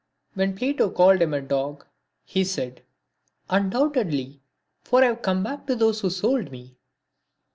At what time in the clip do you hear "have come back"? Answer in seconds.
5.09-5.67